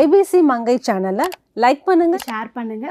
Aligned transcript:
IBC 0.00 0.38
மங்கை 0.50 0.74
சேனலை 0.86 1.26
like 1.62 1.82
பண்ணுங்க. 1.88 2.16
Share 2.28 2.50
பண்ணுங்க. 2.58 2.86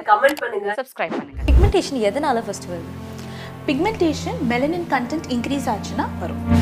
சப்ஸ்கிரைப் 0.80 1.16
பண்ணுங்க. 1.20 1.42
பிக்மெண்டேஷன் 1.48 2.00
எதனால 2.10 2.44
ஃபர்ஸ்ட் 2.48 2.68
வருது? 2.72 2.92
பிக்மெண்டேஷன் 3.70 4.40
மெலனின் 4.52 4.88
கண்டென்ட் 4.94 5.30
இன்க்ரீஸ் 5.36 5.70
ஆச்சுன்னா 5.74 6.06
வரும். 6.24 6.61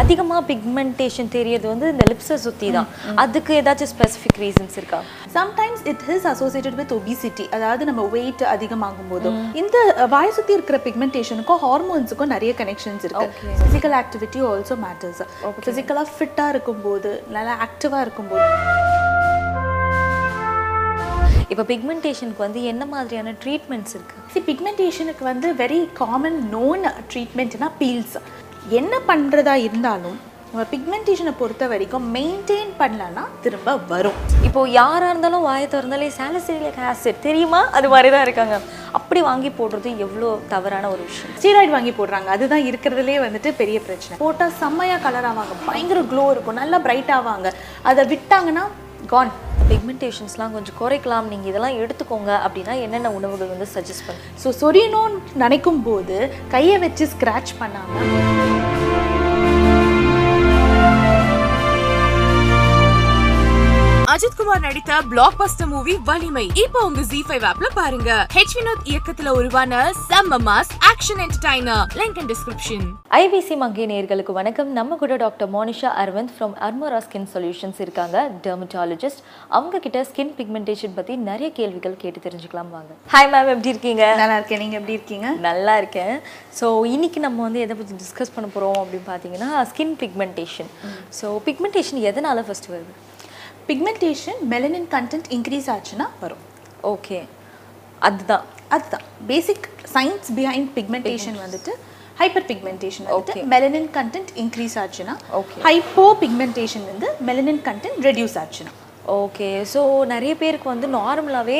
அதிகமாக 0.00 0.40
பிக்மெண்டேஷன் 0.50 1.30
தெரியறது 1.36 1.66
வந்து 1.72 1.86
இந்த 1.92 2.04
லிப்ஸை 2.10 2.36
சுற்றி 2.44 2.68
தான் 2.76 2.88
அதுக்கு 3.22 3.52
ஏதாச்சும் 3.60 3.90
ஸ்பெசிஃபிக் 3.92 4.38
ரீசன்ஸ் 4.44 4.76
இருக்கா? 4.80 4.98
Sometimes 5.36 5.82
it 5.90 6.04
is 6.14 6.26
associated 6.32 6.78
with 6.80 6.92
obesity 6.98 7.44
அதாவது 7.56 7.84
நம்ம 7.90 8.04
வெயிட் 8.16 8.44
அதிகமாகும் 8.54 9.10
போதும் 9.12 9.38
இந்த 9.62 9.76
வாய் 10.14 10.34
சுத்தி 10.38 10.54
இருக்கிற 10.58 10.80
பிக்மெண்டேஷனுக்கும் 10.86 11.60
ஹார்மோன்ஸுக்கும் 11.66 12.32
நிறைய 12.34 12.52
கனெக்ஷன்ஸ் 12.60 13.06
இருக்கு. 13.08 13.28
ஃபிசிக்கல் 13.60 13.96
ஆக்டிவிட்டி 14.02 14.42
ஆல்சோ 14.50 14.76
மேட்டர்ஸ் 14.86 15.22
ஃபிசிக்கலாக 15.66 16.08
ஃபிட்டாக 16.16 16.54
இருக்கும்போது 16.54 17.12
நல்லா 17.36 17.56
ஆக்டிவாக 17.68 18.04
இருக்கும்போது. 18.06 18.46
இப்போ 21.52 21.64
பிக்மெண்டேஷனுக்கு 21.72 22.42
வந்து 22.44 22.60
என்ன 22.70 22.82
மாதிரியான 22.94 23.32
ட்ரீட்மெண்ட்ஸ் 23.42 23.94
இருக்கு? 23.96 24.16
சி 24.32 24.40
பிக்மெண்டேஷனுக்கு 24.48 25.24
வந்து 25.32 25.48
வெரி 25.60 25.78
காமன் 26.00 26.38
நோன் 26.54 26.84
ட்ரீட்மெண்ட்னா 27.12 27.68
பீல்ஸ் 27.82 28.16
என்ன 28.68 28.94
பண்ணுறதா 29.08 29.54
இருந்தாலும் 29.54 30.16
நம்ம 30.50 30.64
பிக்மெண்டேஷனை 30.70 31.32
பொறுத்த 31.38 31.66
வரைக்கும் 31.66 32.14
மெயின்டைன் 32.14 32.70
பண்ணலன்னா 32.78 33.24
திரும்ப 33.44 33.76
வரும். 33.76 34.18
இப்போ 34.44 34.68
யாரா 34.68 35.08
இருந்தாலும் 35.10 35.42
வாயை 35.42 35.68
திறந்தாலே 35.68 36.08
சாலசிலிக் 36.18 36.80
ஆசிட் 36.90 37.18
தெரியுமா? 37.18 37.60
அது 37.78 37.88
மாதிரி 37.88 38.10
தான் 38.10 38.22
இருக்காங்க. 38.22 38.60
அப்படி 38.92 39.20
வாங்கி 39.20 39.50
போடுறது 39.58 39.96
எவ்வளோ 39.96 40.38
தவறான 40.48 40.88
ஒரு 40.88 41.02
விஷயம். 41.08 41.34
ஸ்டீராய்டு 41.38 41.76
வாங்கி 41.76 41.90
போடுறாங்க. 41.90 42.24
அதுதான் 42.24 42.66
இருக்கிறதுலே 42.70 43.18
வந்துட்டு 43.26 43.52
பெரிய 43.60 43.80
பிரச்சனை. 43.80 44.18
போட்டால் 44.18 44.56
செம்மையாக 44.62 45.02
கலர் 45.06 45.28
ஆவாங்க. 45.32 45.56
பயங்கர 45.66 46.00
க்ளோ 46.00 46.30
இருக்கும். 46.30 46.60
நல்லா 46.62 46.78
பிரைட் 46.78 47.12
ஆவாங்க. 47.18 47.50
அதை 47.82 48.04
விட்டாங்கன்னா 48.14 48.64
கான் 49.12 49.30
பிக்மெண்டேஷன்ஸ்லாம் 49.70 50.54
கொஞ்சம் 50.56 50.78
குறைக்கலாம். 50.80 51.28
நீங்கள் 51.32 51.50
இதெல்லாம் 51.50 51.78
எடுத்துக்கோங்க 51.82 52.32
அப்படின்னா 52.46 52.74
என்னென்ன 52.86 53.12
உணவுகள் 53.18 53.52
வந்து 53.54 53.68
சஜஸ்ட் 53.74 54.06
பண்ணு? 54.06 54.22
ஸோ 54.42 54.54
சொரியணும்னு 54.62 55.20
நினைக்கும் 55.44 55.82
போது 55.88 56.18
கையை 56.54 56.78
வச்சு 56.86 57.06
ஸ்க்ராட்ச் 57.14 57.54
பண்ணாமல் 57.60 58.75
அஜித் 64.16 64.36
குமார் 64.36 64.62
நடித்த 64.64 64.98
பிளாக் 65.08 65.34
பஸ்டர் 65.38 65.68
மூவி 65.72 65.94
வலிமை. 66.08 66.44
இப்போ 66.62 66.78
உங்க 66.88 67.00
ஜி 67.10 67.18
ஃபைவ் 67.28 67.42
ஆப்ல 67.48 67.68
பாருங்க. 67.78 68.10
ஹெச் 68.34 68.54
வினோத் 68.58 68.84
இயக்கத்துல 68.90 69.32
உருவான 69.38 69.80
செம்ம 70.10 70.38
mass 70.46 70.70
action 70.90 71.20
entertainer 71.24 71.82
link 72.00 72.18
and 72.20 72.30
description 72.32 72.86
IBC 73.18 73.54
Mangai 73.62 73.86
நேயர்களுக்கு 73.90 74.34
வணக்கம். 74.38 74.70
நம்ம 74.78 74.96
கூட 75.02 75.16
doctor 75.24 75.50
Monisha 75.56 75.90
Aravind 76.02 76.32
from 76.36 76.54
Armora 76.66 77.00
skin 77.06 77.28
solutions 77.34 77.80
இருக்காங்க. 77.84 78.16
டெர்மட்டாலஜிஸ்ட் 78.44 79.20
அவங்க 79.58 79.80
கிட்ட 79.86 80.04
ஸ்கின் 80.10 80.32
பிக்மெண்டேஷன் 80.38 80.94
பற்றி 80.98 81.16
நிறைய 81.30 81.50
கேள்விகள் 81.58 82.00
கேட்டு 82.04 82.22
தெரிஞ்சுக்கலாம் 82.26 82.72
வாங்க. 82.76 82.94
ஹாய் 83.14 83.30
மேம் 83.34 83.52
எப்படி 83.54 83.72
இருக்கீங்க? 83.74 84.06
நல்லா 84.22 84.38
இருக்கேன். 84.40 84.62
நீங்கள் 84.64 84.80
எப்படி 84.80 84.96
இருக்கீங்க? 84.98 85.30
நல்லா 85.48 85.74
இருக்கேன். 85.82 86.14
ஸோ 86.60 86.68
இன்னைக்கு 86.94 87.22
நம்ம 87.26 87.42
வந்து 87.48 87.62
எதை 87.66 87.76
பற்றி 87.80 87.98
டிஸ்கஸ் 88.04 88.34
பண்ண 88.36 88.48
போகிறோம் 88.54 88.80
அப்படின்னு 88.84 89.08
பார்த்தீங்கன்னா 89.12 89.50
ஸ்கின் 89.72 89.94
பிக்மெண்டேஷன் 90.04 90.72
ஸோ 91.20 91.28
பிக்மெண்டேஷன் 91.48 92.00
எதனால 92.12 92.46
ஃபர்ஸ்ட் 92.48 92.70
வருது? 92.76 92.94
பிக்மெண்டேஷன் 93.68 94.40
மெலனின் 94.52 94.88
கண்டென்ட் 94.94 95.28
இன்க்ரீஸ் 95.36 95.68
ஆச்சுன்னா 95.74 96.06
வரும். 96.22 96.42
ஓகே 96.92 97.18
அதுதான். 98.08 98.44
அதுதான். 98.76 99.04
பேசிக் 99.30 99.66
சயின்ஸ் 99.94 100.30
பிஹைண்ட் 100.38 100.70
பிக்மெண்டேஷன் 100.78 101.38
வந்துட்டு 101.44 101.72
ஹைப்பர் 102.20 102.46
பிக்மெண்டேஷன் 102.50 103.06
வந்துட்டு 103.08 103.42
மெலனின் 103.54 103.88
கண்டென்ட் 103.96 104.32
இன்க்ரீஸ் 104.42 104.76
ஆச்சுன்னா 104.82 105.14
Okay. 105.40 105.60
ஹைப்போ 105.66 106.04
பிக்மெண்டேஷன் 106.22 106.86
வந்து 106.90 107.08
மெலனின் 107.28 107.62
கண்டென்ட் 107.68 108.00
ரெடியூஸ் 108.08 108.36
ஆச்சுன்னா. 108.42 108.72
ஓகே 109.22 109.48
ஸோ 109.72 109.80
நிறைய 110.12 110.32
பேருக்கு 110.40 110.68
வந்து 110.72 110.86
நார்மலாகவே 110.94 111.58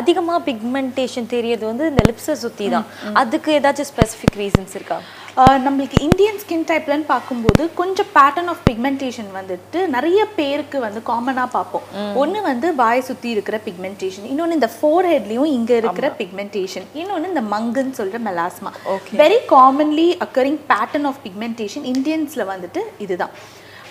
அதிகமாக 0.00 0.40
பிக்மெண்டேஷன் 0.48 1.28
தெரியறது 1.34 1.64
வந்து 1.70 1.84
இந்த 1.92 2.02
லிப்ஸை 2.08 2.34
சுற்றி 2.42 2.66
தான் 2.74 2.86
அதுக்கு 3.20 3.52
ஏதாச்சும் 3.58 3.90
ஸ்பெசிஃபிக் 3.92 4.36
ரீசன்ஸ் 4.42 4.74
இருக்கா? 4.78 4.98
நம்மளுக்கு 5.38 5.98
இந்தியன் 6.06 6.38
ஸ்கின் 6.42 6.64
டைப்லன்னு 6.68 7.04
பார்க்கும்போது 7.10 7.62
கொஞ்சம் 7.80 8.08
பேட்டர்ன் 8.14 8.50
ஆஃப் 8.52 8.62
பிக்மெண்டேஷன் 8.68 9.28
வந்துட்டு 9.36 9.80
நிறைய 9.94 10.20
பேருக்கு 10.38 10.78
வந்து 10.84 11.00
காமனாக 11.10 11.48
பார்ப்போம். 11.52 11.84
ஒன்று 12.22 12.40
வந்து 12.48 12.68
வாயை 12.80 13.02
சுற்றி 13.08 13.28
இருக்கிற 13.34 13.60
பிக்மெண்டேஷன் 13.66 14.26
இன்னொன்று 14.30 14.58
இந்த 14.58 14.70
ஃபோர் 14.74 15.08
ஹெட்லேயும் 15.12 15.52
இங்கே 15.58 15.76
இருக்கிற 15.82 16.08
பிக்மெண்டேஷன் 16.20 16.88
இன்னொன்று 17.02 17.30
இந்த 17.34 17.44
மங்குன்னு 17.54 17.98
சொல்கிற 18.00 18.20
melasma 18.28 18.72
very 19.22 19.38
commonly 19.54 20.08
occurring 20.26 20.60
pattern 20.72 21.08
of 21.12 21.22
pigmentation 21.26 21.86
இந்தியன்ஸில் 21.94 22.50
வந்துட்டு 22.52 22.82
இதுதான். 23.06 23.34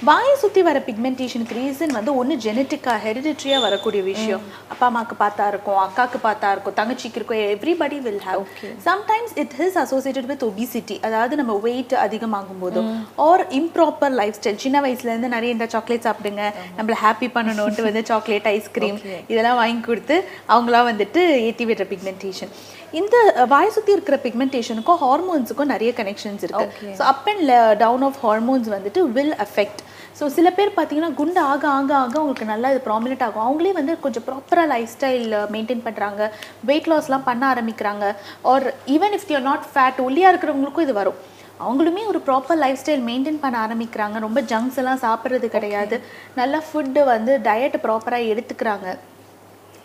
வாயை 0.06 0.34
சுற்றி 0.42 0.62
வர 0.62 0.80
பிக்மெண்டேஷனுக்கு 0.88 1.56
ரீசன் 1.58 1.94
வந்து 1.98 2.12
ஒன்று 2.16 2.36
ஜெனட்டிக்காக 2.44 2.98
ஹெரிடிட்ரியாக 3.06 3.62
வரக்கூடிய 3.62 4.02
விஷயம். 4.04 4.44
அப்பா 4.74 4.86
அம்மாவுக்கு 4.90 5.16
பார்த்தா 5.22 5.48
இருக்கும் 5.48 5.80
அக்காவுக்கு 5.86 6.20
பார்த்தா 6.26 6.52
இருக்கும் 6.52 6.76
தங்கச்சிக்கு 6.80 7.18
இருக்கும் 7.20 7.42
everybody 7.54 7.98
will 8.06 8.22
have 8.28 8.44
sometimes 8.86 9.34
it 9.44 9.56
is 9.66 9.78
associated 9.84 10.30
with 10.32 10.46
obesity 10.50 10.98
அதாவது 11.02 11.36
நம்ம 11.42 11.56
வெயிட் 11.66 11.96
அதிகமாகும் 12.06 12.62
போதும் 12.64 12.92
ஆர் 13.28 13.44
இம்ப்ராப்பர் 13.50 14.16
லைஃப் 14.22 14.38
ஸ்டைல் 14.40 14.62
சின்ன 14.66 14.82
வயசுலேருந்து 14.86 15.34
நிறைய 15.36 15.58
இந்த 15.58 15.68
சாக்லேட் 15.76 16.08
சாப்பிடுங்க 16.10 16.46
நம்மளை 16.78 16.98
ஹாப்பி 17.06 17.30
பண்ணணும்ட்டு 17.38 17.88
வந்து 17.90 18.04
சாக்லேட் 18.12 18.50
ஐஸ்கிரீம் 18.56 19.00
இதெல்லாம் 19.28 19.56
வாங்கி 19.56 19.84
கொடுத்து 19.90 20.18
அவங்களா 20.50 20.84
வந்துட்டு 20.92 21.24
ஏற்றி 21.50 21.66
விடுற 21.66 21.88
பிக்மெண்டேஷன் 21.94 22.54
இந்த 22.92 23.46
வாய் 23.48 23.74
சுற்றி 23.76 23.92
இருக்கிற 23.92 24.20
பிக்மெண்டேஷனுக்கும் 24.24 25.02
ஹார்மோன்ஸுக்கும் 25.02 25.72
நிறைய 25.74 25.94
கனெக்ஷன்ஸ் 25.98 26.44
இருக்கு. 26.46 26.68
So 27.00 27.02
up 27.02 27.28
and 27.32 27.52
down 27.78 28.02
of 28.02 28.20
hormones 28.26 28.70
வந்துட்டு 28.78 29.02
வில் 29.18 29.36
அஃபெக்ட் 29.46 29.82
ஸோ 30.18 30.26
சில 30.36 30.48
பேர் 30.58 30.70
பார்த்தீங்கன்னா 30.76 31.12
குண்டு 31.18 31.40
ஆக 31.54 31.64
ஆக 31.78 31.92
ஆக 32.04 32.22
உங்களுக்கு 32.22 32.52
நல்லா 32.52 32.68
இது 32.74 32.80
ப்ராமினெண்ட் 32.88 33.24
ஆகும். 33.26 33.44
அவங்களே 33.48 33.72
வந்து 33.80 33.94
கொஞ்சம் 34.06 34.26
ப்ராப்பராக 34.28 34.72
லைஃப் 34.74 34.94
ஸ்டைல் 34.94 35.26
மெயின்டைன் 35.56 35.84
பண்ணுறாங்க 35.88 36.22
வெயிட் 36.70 36.90
லாஸ்லாம் 36.92 37.28
பண்ண 37.28 37.44
ஆரம்பிக்கிறாங்க. 37.54 38.06
Or 38.52 38.66
even 38.96 39.16
if 39.18 39.28
you're 39.32 39.46
not 39.50 39.68
fat 39.74 40.00
ஒல்லியாக 40.06 40.32
இருக்கிறவங்களுக்கும் 40.34 40.88
இது 40.88 40.96
வரும். 41.02 41.20
அவங்களுமே 41.66 42.02
ஒரு 42.12 42.20
ப்ராப்பர் 42.30 42.60
லைஃப் 42.64 42.82
ஸ்டைல் 42.82 43.06
மெயின்டைன் 43.10 43.40
பண்ண 43.44 43.58
ஆரம்பிக்கிறாங்க. 43.66 44.18
ரொம்ப 44.26 44.42
ஜங்க்ஸ் 44.54 44.80
எல்லாம் 44.84 45.04
சாப்பிட்றது 45.06 45.50
கிடையாது. 45.58 45.98
நல்ல 46.40 46.62
ஃபுட்டு 46.66 47.04
வந்து 47.14 47.36
டயட் 47.50 47.78
ப்ராப்பராக 47.86 48.32
எடுத்துக்கிறாங்க. 48.34 48.88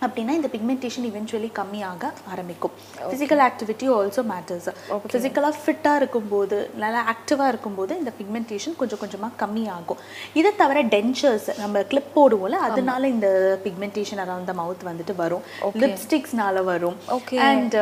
அப்படின்னா 0.07 0.33
இந்த 0.39 0.49
பிக்மெண்டேஷன் 0.53 1.05
இவென்ச்சுவலி 1.09 1.49
கம்மியாக 1.59 2.11
ஆரம்பிக்கும். 2.33 2.73
ஃபிசிக்கல் 3.09 3.41
ஆக்டிவிட்டி 3.47 3.87
ஆல்சோ 3.97 4.23
மேட்டர்ஸ் 4.31 4.69
ஃபிசிக்கலாக 5.11 5.53
ஃபிட்டாக 5.63 5.95
இருக்கும்போது 5.95 6.69
நல்லா 6.83 7.01
ஆக்டிவாக 7.13 7.47
இருக்கும்போது 7.47 7.97
இந்த 8.01 8.11
பிக்மெண்டேஷன் 8.19 8.75
கொஞ்சம் 8.81 9.01
கொஞ்சமாக 9.03 9.45
கம்மியாகும். 9.45 10.01
இதை 10.33 10.51
தவிர 10.55 10.83
டென்ச்சர்ஸ் 10.83 11.47
நம்ம 11.57 11.83
கிளிப் 11.83 12.11
போடுவோம்ல 12.15 12.59
அதனால 12.69 13.07
இந்த 13.07 13.29
பிக்மெண்டேஷன் 13.63 14.21
அரௌண்ட் 14.25 14.49
த 14.51 14.55
மவுத் 14.61 14.87
வந்துட்டு 14.89 15.15
வரும். 15.15 15.43
லிப்ஸ்டிக்ஸ்னால 15.83 16.63
வரும். 16.63 16.97
Okay. 17.17 17.39
அண்ட் 17.49 17.75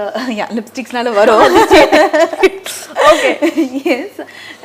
லிப்ஸ்டிக்ஸ்னால 0.57 1.13
வரும். 1.19 1.43
ஓகே 3.11 3.29
எஸ் 3.95 4.19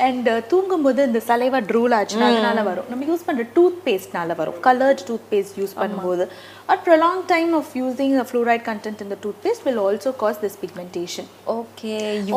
அண்ட் 0.07 0.29
தூங்கும்போது 0.47 1.03
இந்த 1.05 1.21
சலைவா 1.27 1.59
ட்ரூல் 1.69 1.95
ஆச்சுன்னா 1.99 2.27
அதனால 2.31 2.61
வரும். 2.61 2.85
நம்ம 2.89 3.05
யூஸ் 3.05 3.25
பண்ணுற 3.27 3.43
டூத் 3.55 3.77
பேஸ்ட்னால 3.85 4.35
வரும். 4.35 4.57
கலர்ட் 4.67 5.03
டூத் 5.07 5.25
பேஸ்ட் 5.31 5.57
யூஸ் 5.61 5.75
பண்ணும்போது. 5.81 6.25
At 6.73 6.81
prolong 6.85 7.19
time 7.31 7.51
of 7.57 7.69
using 7.79 8.13
fluoride 8.29 8.63
content 8.69 8.97
in 9.03 9.07
the 9.11 9.17
toothpaste 9.23 9.61
will 9.65 9.77
also 9.83 10.09
cause 10.21 10.37
this 10.45 10.55
pigmentation. 10.63 11.25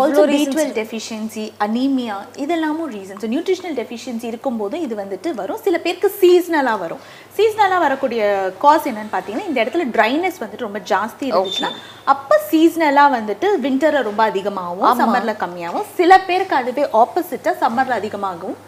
Also 0.03 0.23
B 0.33 0.39
twelve 0.53 0.71
deficiency 0.79 1.45
anaemia 1.67 2.17
இதெல்லாமும் 2.45 2.91
ரீசன் 2.97 3.21
ஸோ 3.23 3.31
நியூட்ரிஷனல் 3.33 3.77
டெஃபிஷியன்சி 3.81 4.27
இருக்கும்போது 4.33 4.77
இது 4.87 4.95
வந்துட்டு 5.03 5.33
வரும். 5.41 5.61
சில 5.67 5.79
பேருக்கு 5.87 6.11
சீஸ்னலாக 6.21 6.79
வரும். 6.85 7.03
சீஸ்னலாக 7.39 7.81
வரக்கூடிய 7.87 8.23
காஸ் 8.65 8.87
என்னன்னு 8.93 9.13
பார்த்தீங்கன்னா 9.17 9.49
இந்த 9.51 9.59
இடத்துல 9.65 9.87
ட்ரைனஸ் 9.97 10.41
வந்துட்டு 10.45 10.69
ரொம்ப 10.69 10.83
ஜாஸ்தி 10.93 11.27
இருந்துச்சுன்னா 11.31 11.73
அப்போ 12.15 12.39
சீஸ்னலாக 12.53 13.15
வந்துட்டு 13.19 13.51
விண்டரில் 13.67 14.09
ரொம்ப 14.11 14.25
அதிகமாகவும் 14.33 15.03
சம்மரில் 15.03 15.41
கம்மியாகும் 15.45 15.89
சில 15.99 16.21
பேருக்கு 16.31 16.57
அதுவே 16.63 16.87
ஆப்போசிட்டாக 17.03 17.57
சம்மரில் 17.65 17.99
அதிகமாகவும் 18.01 18.59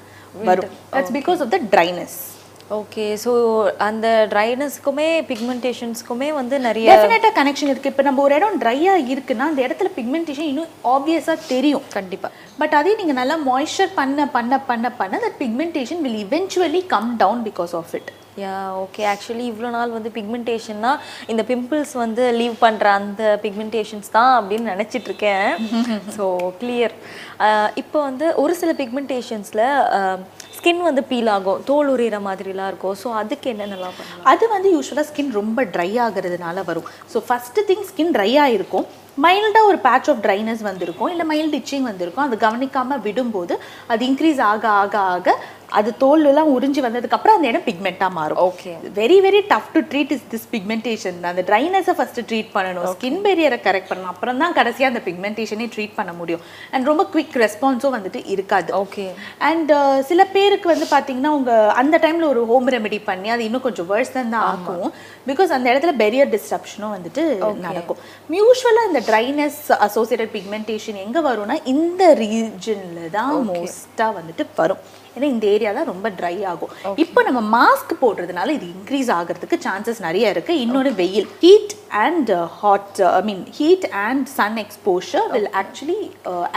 வரும். 0.51 0.77
That's 0.95 1.17
because 1.21 1.41
of 1.47 1.55
the 1.57 1.61
dryness 1.75 2.19
okay 2.79 3.05
so 3.23 3.33
அந்த 3.87 4.07
ட்ரைனஸ்க்குமே 4.33 5.09
பிக்மெண்டேஷன்ஸ்க்குமே 5.31 6.29
வந்து 6.39 6.57
நிறைய 6.67 6.87
டெஃபினட்டாக 6.91 7.35
கனெக்ஷன் 7.39 7.71
இருக்கு. 7.73 7.93
இப்போ 7.93 8.05
நம்ம 8.09 8.23
ஒரு 8.27 8.35
இடம் 8.39 8.59
ட்ரையா 8.63 8.95
இருக்குன்னா 9.13 9.47
அந்த 9.51 9.63
இடத்துல 9.67 9.91
பிக்மெண்டேஷன் 9.99 10.51
இன்னும் 10.53 10.73
ஆப்வியஸாக 10.95 11.47
தெரியும். 11.53 11.85
கண்டிப்பா. 11.99 12.31
பட் 12.63 12.75
அதே 12.81 12.95
நீங்கள் 13.01 13.21
நல்லா 13.21 13.37
மாய்ஸ்சர் 13.51 13.93
பண்ண 14.01 14.27
பண்ண 14.37 14.59
பண்ண 14.71 14.91
பண்ண 15.01 15.21
that 15.27 15.39
pigmentation 15.45 16.03
will 16.07 16.21
eventually 16.27 16.83
come 16.95 17.11
down 17.23 17.43
because 17.49 17.75
of 17.81 17.95
it 17.99 18.11
yeah 18.41 18.53
okay 18.83 19.03
actually 19.13 19.47
இவ்வளோ 19.51 19.71
நாள் 19.75 19.97
வந்து 19.97 20.11
பிக்மெண்டேஷன்னா 20.15 20.93
இந்த 21.33 21.43
பிம்பிள்ஸ் 21.51 21.95
வந்து 22.03 22.23
லீவ் 22.39 22.55
பண்ணுற 22.63 22.87
அந்த 23.01 23.25
பிக்மெண்டேஷன்ஸ் 23.43 24.09
தான் 24.17 24.33
அப்படின்னு 24.39 24.73
நினச்சிட்டு 24.75 25.11
இருக்கேன் 25.11 25.49
ஸோ 26.17 26.27
கிளியர் 26.61 26.95
இப்போ 27.83 27.99
வந்து 28.09 28.27
ஒரு 28.43 28.55
சில 28.61 28.73
பிக்மெண்டேஷன்ஸில் 28.81 29.65
ஸ்கின் 30.57 30.83
வந்து 30.89 31.05
பீல் 31.11 31.31
ஆகும் 31.37 31.61
தோல் 31.71 31.91
உரியிற 31.95 32.19
மாதிரிலாம் 32.29 32.71
இருக்கும். 32.73 32.97
ஸோ 33.03 33.11
அதுக்கு 33.21 33.49
என்னென்னலாம் 33.55 33.97
பண்ணலாம்? 33.99 34.27
அது 34.33 34.45
வந்து 34.55 34.71
யூஸ்வலாக 34.77 35.07
ஸ்கின் 35.11 35.33
ரொம்ப 35.41 35.65
ட்ரை 35.77 35.91
ஆகுறதுனால 36.07 36.65
வரும். 36.71 36.91
So 37.15 37.21
first 37.29 37.67
thing 37.71 37.87
skin 37.93 38.13
dry 38.19 38.33
ஆகிருக்கும் 38.45 38.89
மைல்டாக 39.23 39.69
ஒரு 39.71 39.79
பேட்ச் 39.87 40.07
ஆஃப் 40.11 40.21
ட்ரைனஸ் 40.27 40.63
வந்திருக்கும். 40.69 41.11
இல்லை 41.15 41.25
மைல்டு 41.31 41.59
இச்சிங் 41.63 41.89
வந்திருக்கும். 41.89 42.27
அது 42.29 42.37
கவனிக்காமல் 42.45 43.03
விடும்போது 43.07 43.55
அது 43.93 44.03
இன்க்ரீஸ் 44.11 44.41
ஆக 44.53 44.65
ஆக 44.83 44.97
ஆக 45.17 45.35
அது 45.79 45.91
தோல்லாம் 46.01 46.49
உறிஞ்சி 46.55 46.81
வந்ததுக்கப்புறம் 46.85 47.37
அந்த 47.37 47.47
இடம் 47.51 47.65
பிக்மெண்ட்டாக 47.67 48.13
மாறும். 48.17 48.41
Okay. 48.49 48.73
Very 48.99 49.17
very 49.27 49.41
tough 49.53 49.71
to 49.75 49.81
treat 49.91 50.13
is 50.17 50.25
this 50.33 50.47
pigmentation 50.55 51.19
அந்த 51.31 51.43
ட்ரைனஸை 51.51 51.95
ஃபஸ்ட்டு 51.99 52.25
ட்ரீட் 52.31 52.51
பண்ணணும். 52.57 52.89
ஸ்கின் 52.95 53.21
பேரியரை 53.27 53.59
கரெக்ட் 53.67 53.89
பண்ணணும். 53.91 54.13
அப்புறம் 54.15 54.41
தான் 54.43 54.57
கடைசியாக 54.59 54.91
அந்த 54.93 55.03
பிக்மெண்டேஷனே 55.07 55.67
ட்ரீட் 55.75 55.95
பண்ண 56.01 56.13
முடியும். 56.21 56.43
அண்ட் 56.73 56.91
ரொம்ப 56.91 57.05
குவிக் 57.15 57.39
ரெஸ்பான்ஸும் 57.45 57.95
வந்துட்டு 57.97 58.23
இருக்காது. 58.35 58.71
ஓகே 58.83 59.07
அண்ட் 59.51 59.73
சில 60.11 60.27
பேருக்கு 60.43 60.73
வந்து 60.75 60.89
பார்த்தீங்கன்னா 60.95 61.35
உங்க 61.39 61.53
அந்த 61.83 61.97
டைம்ல 62.05 62.31
ஒரு 62.33 62.41
ஹோம் 62.53 62.71
ரெமெடி 62.77 62.99
பண்ணி 63.11 63.29
அது 63.35 63.43
இன்னும் 63.49 63.67
கொஞ்சம் 63.67 63.89
வேர்ஸ் 63.93 64.15
தான் 64.17 64.33
தான் 64.35 64.47
ஆகும். 64.53 64.89
பிகாஸ் 65.29 65.51
அந்த 65.57 65.67
இடத்துல 65.73 65.93
பெரியர் 66.05 66.33
டிஸ்ட்ரப்ஷனும் 66.35 66.95
வந்துட்டு 66.97 67.23
நடக்கும். 67.67 68.01
யூஸ்வலாக 68.41 68.91
இந்த 68.91 69.03
ட்ரைனஸ் 69.11 69.61
அசோசியேட்டட் 69.87 70.35
பிக்மெண்டேஷன் 70.37 70.99
எங்க 71.07 71.21
வரும்னா 71.29 71.59
இந்த 71.75 72.03
ரீஜன்ல 72.25 73.09
தான் 73.19 73.33
மோஸ்ட்டாக 73.53 74.17
வந்துட்டு 74.19 74.47
வரும். 74.61 74.83
ஏன்னா 75.17 75.27
இந்த 75.35 75.47
ஏரியா 75.55 75.71
தான் 75.79 75.89
ரொம்ப 75.93 76.11
ட்ரை 76.19 76.35
ஆகும். 76.53 76.73
இப்போ 77.05 77.23
நம்ம 77.29 77.41
மாஸ்க் 77.57 77.93
போடுறதுனால 78.03 78.55
இது 78.59 78.67
இன்க்ரீஸ் 78.75 79.11
ஆகிறதுக்கு 79.19 79.59
சான்சஸ் 79.67 80.01
நிறைய 80.07 80.35
இருக்கு. 80.35 80.55
இன்னொரு 80.65 80.93
வெயில் 81.01 81.29
heat 81.45 81.75
and 82.05 82.33
hot 82.61 83.01
I 83.09 83.23
mean 83.31 83.43
heat 83.59 83.87
and 84.07 84.27
sun 84.39 84.59
exposure 84.65 85.29
will 85.35 85.51
actually 85.63 86.01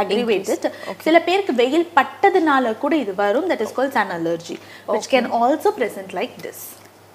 aggravate 0.04 0.50
it 0.56 0.68
சில 1.08 1.20
பேருக்கு 1.28 1.56
வெயில் 1.64 1.88
பட்டதுனால 2.00 2.74
கூட 2.86 2.96
இது 3.04 3.16
வரும். 3.26 3.50
That 3.52 3.64
is 3.68 3.76
call 3.80 3.94
sun 4.00 4.16
allergy 4.20 4.58
which 4.94 5.10
can 5.16 5.30
also 5.42 5.72
present 5.82 6.12
like 6.20 6.36
this 6.48 6.64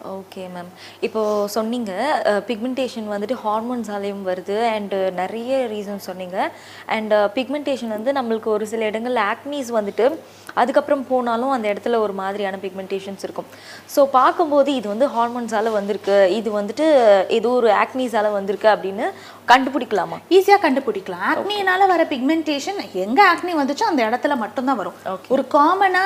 okay 0.09 0.43
ma'am 0.55 0.69
இப்போது 1.07 1.49
சொன்னீங்க 1.55 1.93
பிக்மெண்டேஷன் 2.49 3.09
வந்துட்டு 3.13 3.37
ஹார்மோன்ஸாலேயும் 3.45 4.23
வருது 4.29 4.57
அண்டு 4.75 4.99
நிறைய 5.19 5.59
ரீசன் 5.73 6.07
சொன்னீங்க. 6.07 6.37
அண்டு 6.97 7.17
பிக்மெண்டேஷன் 7.37 7.95
வந்து 7.97 8.13
நம்மளுக்கு 8.19 8.49
ஒரு 8.57 8.67
சில 8.73 8.85
இடங்களில் 8.91 9.23
ஆக்னிஸ் 9.33 9.71
வந்துட்டு 9.79 10.07
அதுக்கப்புறம் 10.61 11.05
போனாலும் 11.11 11.53
அந்த 11.57 11.67
இடத்துல 11.73 11.99
ஒரு 12.05 12.15
மாதிரியான 12.21 12.59
பிக்மெண்டேஷன்ஸ் 12.63 13.25
இருக்கும். 13.27 13.51
ஸோ 13.95 14.01
பார்க்கும்போது 14.19 14.71
இது 14.75 14.89
வந்து 14.89 15.09
ஹார்மோன்ஸால் 15.17 15.77
வந்திருக்கு. 15.79 16.17
இது 16.39 16.51
வந்துட்டு 16.61 16.87
ஏதோ 17.39 17.51
ஒரு 17.61 17.71
ஆக்னீஸால் 17.85 18.37
வந்திருக்கு 18.39 18.69
அப்படின்னு 18.75 19.07
கண்டுபிடிக்கலாமா? 19.53 20.19
ஈஸியா 20.37 20.59
கண்டுபிடிக்கலாம். 20.67 21.25
ஆக்னினால 21.33 21.87
வர 21.93 22.03
பிக்மெண்டேஷன் 22.13 22.81
எங்க 23.05 23.21
ஆக்னி 23.33 23.55
வந்துச்சோ 23.61 23.87
அந்த 23.91 24.03
இடத்துல 24.09 24.37
மட்டும்தான் 24.45 24.81
வரும். 24.83 24.99
ஒரு 25.35 25.45
காமனா 25.57 26.05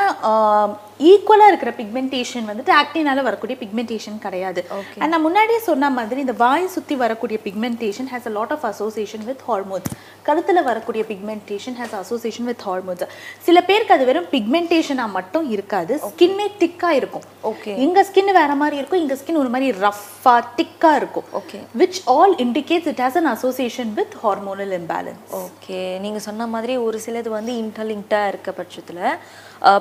ஈக்குவலா 1.11 1.47
இருக்கிற 1.51 1.71
பிக்மெண்டேஷன் 1.79 2.45
வந்துட்டு 2.49 2.73
ஆக்னினால 2.81 3.23
வரக்கூடிய 3.29 3.57
பிக்மெண்டேஷன் 3.63 4.19
கிடையாது. 4.25 4.61
அண்ட் 5.01 5.13
நான் 5.15 5.25
முன்னாடியே 5.27 5.61
சொன்ன 5.69 5.91
மாதிரி 5.97 6.21
இந்த 6.25 6.35
வாய் 6.43 6.67
சுத்தி 6.75 6.95
வரக்கூடிய 7.05 7.39
pigmentation 7.47 8.09
has 8.13 8.29
a 8.31 8.33
lot 8.39 8.53
of 8.57 8.67
association 8.71 9.25
with 9.31 9.43
hormones 9.49 9.91
கழுத்துல 10.29 10.63
வரக்கூடிய 10.69 11.03
pigmentation 11.11 11.77
has 11.81 11.97
association 12.03 12.49
with 12.51 12.65
hormones 12.69 13.05
சில 13.47 13.61
பேருக்கு 13.71 13.97
அது 13.97 14.05
வெறும் 14.11 14.31
பிக்மெண்டேஷனா 14.35 15.07
மட்டும் 15.19 15.49
இருக்காது. 15.57 15.97
ஸ்கின்னே 16.11 16.47
திக்கா 16.63 16.91
இருக்கும். 17.01 17.27
Okay. 17.53 17.75
இங்க 17.87 18.07
ஸ்கின் 18.11 18.33
வேற 18.41 18.53
மாதிரி 18.63 18.79
இருக்கும் 18.81 19.03
இங்க 19.05 19.17
ஸ்கின் 19.23 19.41
ஒரு 19.43 19.53
மாதிரி 19.55 19.69
ரஃப்பா 19.85 20.37
திக்கா 20.61 20.93
இருக்கும். 21.01 21.29
Okay. 21.41 21.63
which 21.83 21.99
all 22.15 22.33
indicates 22.47 22.87
it 22.93 23.01
has 23.07 23.17
an 23.23 23.29
association 23.35 23.89
with 23.99 24.13
hormonal 24.23 24.71
imbalance. 24.79 25.25
Okay 25.41 25.81
நீங்க 25.99 26.19
சொன்ன 26.29 26.47
மாதிரி 26.55 26.77
ஒரு 26.87 27.01
சிலது 27.07 27.29
வந்து 27.29 27.53
இன்டர்லிங்க்டாக 27.63 28.31
இருக்க 28.33 28.55
பட்சத்துல 28.61 29.01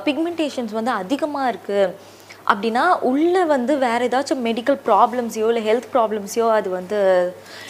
பிக்மெண்டேஷன்ஸ் 0.06 0.72
வந்து 0.72 0.92
அதிகமா 1.04 1.48
இருக்கு. 1.48 1.80
அப்படின்னா 2.52 2.82
உள்ள 3.10 3.46
வந்து 3.46 3.78
வேற 3.78 4.08
ஏதாச்சும் 4.08 4.42
மெடிக்கல் 4.48 4.80
ப்ராப்ளம்ஸையோ 4.88 5.48
இல்லை 5.52 5.64
ஹெல்த் 5.68 5.88
ப்ராப்ளம்ஸையோ 5.94 6.48
அது 6.52 6.70
வந்து 6.70 6.98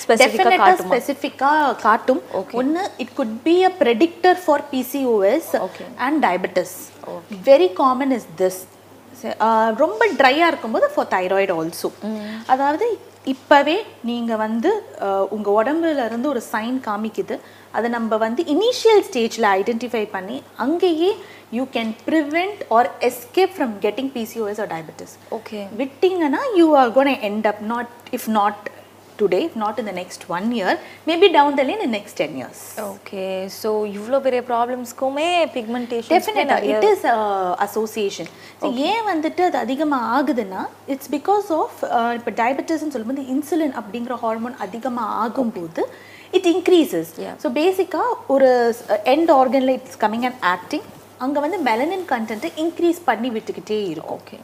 ஸ்பெசிஃபிக்காக 0.04 0.22
Definitely 0.24 1.82
காட்டுமா? 1.84 2.42
ஒன்னு 2.62 2.84
it 2.98 3.14
could 3.16 3.36
be 3.44 3.56
a 3.64 3.72
predictor 3.82 4.36
for 4.46 4.60
PCOS 4.72 5.46
Okay. 5.68 5.88
and 6.06 6.24
diabetes. 6.26 6.72
Very 7.46 7.70
common 7.82 8.12
is 8.18 8.26
this. 8.38 8.58
ச- 9.22 9.36
ஆஹ் 9.48 9.72
ரொம்ப 9.76 10.08
ட்ரையாக 10.20 10.52
இருக்கும்போது 10.52 10.90
ஃபார் 10.94 11.12
தைராய்டு 11.12 11.54
ஆல்சோ 11.60 11.90
அதாவது 12.46 12.86
இப்போவே 13.26 13.76
நீங்கள் 14.04 14.38
வந்து 14.38 14.70
ஆஹ் 15.00 15.28
உங்க 15.30 15.64
உடம்புல 15.64 16.06
இருந்து 16.06 16.30
ஒரு 16.30 16.42
சைன் 16.52 16.78
காமிக்குது. 16.86 17.40
அதை 17.72 17.90
நம்ம 17.90 18.18
வந்து 18.18 18.44
இனிஷியல் 18.44 19.04
ஸ்டேஜில் 19.10 19.48
ஐடென்டிஃபை 19.60 20.10
பண்ணி 20.12 20.44
அங்கேயே 20.56 21.12
you 21.52 21.64
can 21.74 21.94
prevent 22.08 22.62
or 22.70 22.92
escape 23.00 23.54
from 23.58 23.74
getting 23.82 24.12
PCOS 24.16 24.62
or 24.62 24.68
diabetes 24.68 25.16
okay 25.32 25.62
விட்டிங்கன்னா 25.78 26.42
you 26.56 26.76
are 26.76 26.92
gonna 26.92 27.08
end 27.08 27.48
up 27.48 27.62
not 27.62 27.88
if 28.12 28.30
not 28.30 28.62
today 29.20 29.42
not 29.62 29.80
in 29.82 29.90
the 29.90 29.94
next 30.00 30.24
one 30.36 30.48
year 30.58 30.78
maybe 31.10 31.28
down 31.36 31.58
the 31.60 31.64
line 31.70 31.84
in 31.88 31.96
next 31.98 32.18
ten 32.22 32.36
years 32.40 32.64
okay 32.86 33.26
so 33.60 33.70
இவ்வளோ 33.98 34.20
பெரிய 34.28 34.42
ப்ராப்ளம்ஸ்க்குமே 34.50 35.28
pigmentation 35.56 36.14
டெஃபினட்டா 36.16 36.58
it 36.72 36.88
is 36.92 37.06
association 37.68 38.32
ஏன் 38.90 39.06
வந்துட்டு 39.12 39.44
அது 39.44 39.58
அதிகமாக 39.58 40.10
ஆகுதுன்னா 40.18 40.64
இட்ஸ் 40.88 41.12
பிகாஸ் 41.12 41.50
ஆஃப் 41.60 41.78
இப்போ 42.18 42.34
டயபெட்டிஸ்ன்னு 42.42 42.96
சொல்லும்போது 42.98 43.28
இன்சுலின் 43.36 43.78
அப்படிங்கிற 43.82 44.18
ஹார்மோன் 44.24 44.58
அதிகமாக 44.60 45.20
ஆகும்போது 45.26 45.84
இட் 46.34 46.50
இன்க்ரீசஸ் 46.54 47.14
ஸோ 47.44 47.50
பேசிக்காக 47.60 48.18
ஒரு 48.28 48.50
எண்ட் 49.14 49.32
ஆர்கனில் 49.32 49.76
இட்ஸ் 49.78 50.00
கம்மிங் 50.04 50.28
அண்ட் 50.30 50.42
ஆக்டிங் 50.54 50.88
அங்கே 51.18 51.40
வந்து 51.40 51.58
மெலனின் 51.68 52.08
கண்டென்ட்டை 52.10 52.50
இன்க்ரீஸ் 52.64 53.00
பண்ணி 53.06 53.30
விட்டுக்கிட்டே 53.30 53.78
இருக்கும். 53.90 54.20
Okay 54.20 54.38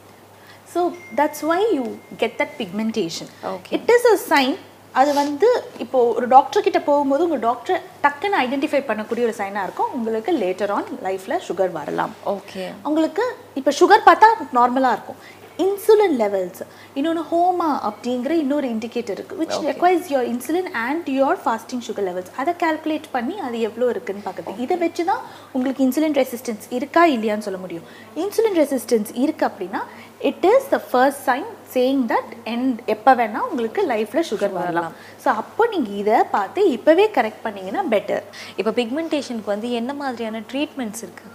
so 0.74 0.80
that's 1.20 1.44
why 1.52 1.60
you 1.76 1.86
get 2.22 2.36
that 2.42 2.56
pigmentation 2.62 3.30
Okay. 3.52 3.72
It 3.78 3.92
is 3.96 4.08
a 4.14 4.16
sign 4.32 4.56
அது 5.00 5.10
வந்து 5.20 5.48
இப்போ 5.82 5.98
ஒரு 6.18 6.26
டாக்டர் 6.36 6.64
கிட்ட 6.66 6.78
போகும்போது 6.86 7.24
உங்கள் 7.26 7.42
டாக்டர் 7.48 7.82
டக்குன்னு 8.04 8.38
ஐடென்டிஃபை 8.44 8.80
பண்ணக்கூடிய 8.88 9.26
ஒரு 9.28 9.34
சைனாக 9.40 9.66
இருக்கும். 9.66 9.90
உங்களுக்கு 9.96 10.30
லேட்டர் 10.44 10.72
ஆன் 10.76 10.88
லைஃப்பில் 11.06 11.42
சுகர் 11.48 11.76
வரலாம். 11.76 12.14
ஓகே 12.34 12.64
உங்களுக்கு 12.88 13.26
இப்போ 13.60 13.72
சுகர் 13.80 14.08
பார்த்தா 14.08 14.30
நார்மலாக 14.58 14.96
இருக்கும். 14.96 15.20
இன்சுலின் 15.64 16.14
லெவல்ஸ் 16.20 16.60
இன்னொன்று 16.98 17.22
ஹோமா 17.30 17.70
அப்படிங்கிற 17.88 18.32
இன்னொரு 18.42 18.66
இண்டிகேட்டர் 18.74 19.16
இருக்குது 19.16 19.40
which 19.40 19.56
requires 19.70 20.06
your 20.12 20.28
insulin 20.32 20.70
and 20.84 21.08
your 21.18 21.40
fasting 21.44 21.82
sugar 21.88 22.06
levels 22.08 22.30
அதை 22.42 22.52
கால்குலேட் 22.62 23.08
பண்ணி 23.16 23.34
அது 23.46 23.56
எவ்வளோ 23.68 23.88
இருக்குன்னு 23.94 24.24
பார்க்குறது. 24.26 24.54
இதை 24.64 24.76
வச்சு 24.84 25.04
தான் 25.10 25.22
உங்களுக்கு 25.56 25.84
இன்சுலின் 25.86 26.16
ரெசிஸ்டன்ஸ் 26.22 26.66
இருக்கா 26.78 27.02
இல்லையான்னு 27.16 27.46
சொல்ல 27.48 27.60
முடியும். 27.64 27.86
இன்சுலின் 28.24 28.58
ரெசிஸ்டன்ஸ் 28.62 29.12
இருக்குது 29.24 29.48
அப்படின்னா 29.50 29.82
it 30.20 30.46
is 30.52 30.68
the 30.74 30.78
first 30.88 31.22
sign 31.28 31.48
saying 31.74 32.00
that 32.12 32.30
and 32.52 32.78
எப்போ 32.94 33.12
வேணால் 33.20 33.46
உங்களுக்கு 33.48 33.80
லைஃப்பில் 33.90 34.26
சுகர் 34.30 34.54
வரலாம். 34.56 34.92
ஸோ 35.24 35.28
அப்போ 35.42 35.62
நீங்கள் 35.72 35.98
இதை 36.02 36.18
பார்த்து 36.34 36.60
இப்போவே 36.76 37.06
கரெக்ட் 37.16 37.44
பண்ணீங்கன்னா 37.44 37.82
பெட்டர் 37.94 38.24
இப்போ 38.56 38.72
பிக்மெண்டேஷனுக்கு 38.80 39.52
வந்து 39.54 39.70
என்ன 39.80 39.92
மாதிரியான 40.00 40.42
ட்ரீட்மெண்ட்ஸ் 40.52 41.02
இருக்கு? 41.04 41.26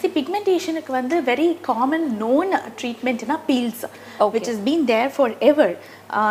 சி 0.00 0.08
பிக்மெண்டேஷனுக்கு 0.16 0.92
வந்து 1.00 1.16
very 1.28 1.48
common 1.68 2.06
known 2.22 2.52
ட்ரீட்மெண்ட்னா 2.78 3.36
peels 3.50 3.84
which 4.34 4.50
is 4.52 4.62
been 4.68 4.86
there 4.92 5.12
for 5.16 5.34
ever 5.50 5.74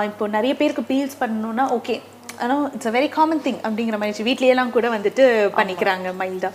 இப்போ 0.10 0.28
நிறைய 0.38 0.54
பேருக்கு 0.62 0.84
பீல்ஸ் 0.92 1.22
பண்ணணும்னா 1.22 1.66
ஓகே 1.78 1.96
ஆனால் 2.44 2.66
it's 2.76 2.90
a 2.92 2.94
very 2.98 3.10
common 3.18 3.44
thing 3.46 3.62
அப்படிங்கிற 3.68 3.98
மாதிரி 4.02 4.28
வீட்லேயெல்லாம் 4.30 4.76
கூட 4.78 4.90
வந்துட்டு 4.98 5.26
பண்ணிக்கிறாங்க 5.58 6.10
மைல்டாக 6.22 6.54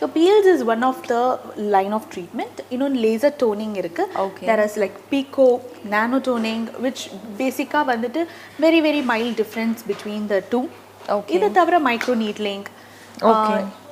so 0.00 0.06
peels 0.14 0.48
is 0.52 0.64
one 0.72 0.84
of 0.88 1.02
the 1.06 1.16
line 1.74 1.92
of 1.92 2.08
treatment 2.12 2.58
இன்னொன்று 2.70 2.98
லேசர் 3.04 3.36
டோனிங் 3.42 3.76
இருக்குது 3.82 4.12
Okay. 4.24 4.46
There 4.48 4.62
is 4.64 4.76
like 4.82 4.96
pico 5.12 5.46
nano 5.94 6.18
toning 6.26 6.66
which 6.84 7.04
பேசிக்காக 7.38 7.84
வந்துட்டு 7.92 8.22
very 8.60 8.80
very 8.86 9.02
mild 9.12 9.38
difference 9.42 9.80
between 9.88 10.26
the 10.26 10.38
two 10.52 10.60
Okay. 11.10 11.34
இதை 11.36 11.48
தவிர 11.52 11.78
மைக்ரோ 11.88 12.14
நீட்லிங் 12.22 12.64